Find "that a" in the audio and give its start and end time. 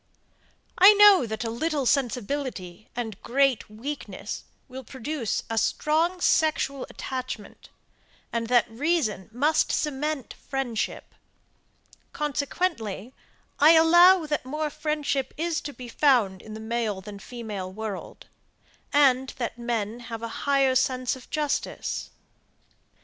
1.27-1.51